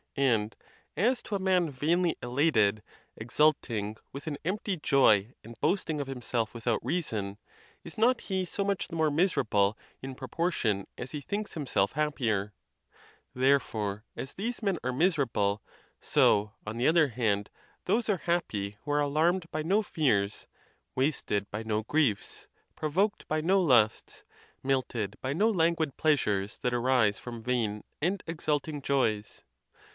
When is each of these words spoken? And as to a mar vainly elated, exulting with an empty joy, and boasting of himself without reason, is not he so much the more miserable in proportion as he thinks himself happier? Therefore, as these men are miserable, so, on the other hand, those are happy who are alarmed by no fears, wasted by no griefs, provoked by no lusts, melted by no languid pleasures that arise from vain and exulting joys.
And 0.17 0.55
as 0.97 1.21
to 1.23 1.35
a 1.35 1.39
mar 1.39 1.61
vainly 1.69 2.15
elated, 2.23 2.81
exulting 3.15 3.95
with 4.11 4.25
an 4.27 4.37
empty 4.43 4.75
joy, 4.75 5.33
and 5.43 5.55
boasting 5.61 6.01
of 6.01 6.07
himself 6.07 6.53
without 6.55 6.83
reason, 6.83 7.37
is 7.83 7.97
not 7.99 8.21
he 8.21 8.43
so 8.43 8.63
much 8.65 8.87
the 8.87 8.95
more 8.95 9.11
miserable 9.11 9.77
in 10.01 10.15
proportion 10.15 10.85
as 10.97 11.11
he 11.11 11.21
thinks 11.21 11.53
himself 11.53 11.91
happier? 11.93 12.51
Therefore, 13.35 14.03
as 14.15 14.33
these 14.33 14.61
men 14.63 14.79
are 14.83 14.91
miserable, 14.91 15.61
so, 16.01 16.55
on 16.65 16.77
the 16.77 16.87
other 16.87 17.09
hand, 17.09 17.49
those 17.85 18.09
are 18.09 18.17
happy 18.17 18.77
who 18.83 18.91
are 18.91 18.99
alarmed 18.99 19.45
by 19.51 19.61
no 19.61 19.83
fears, 19.83 20.47
wasted 20.95 21.49
by 21.51 21.61
no 21.63 21.83
griefs, 21.83 22.47
provoked 22.75 23.27
by 23.27 23.39
no 23.39 23.61
lusts, 23.61 24.23
melted 24.63 25.15
by 25.21 25.31
no 25.31 25.47
languid 25.49 25.95
pleasures 25.95 26.57
that 26.57 26.73
arise 26.73 27.19
from 27.19 27.41
vain 27.43 27.83
and 28.01 28.23
exulting 28.27 28.81
joys. 28.81 29.43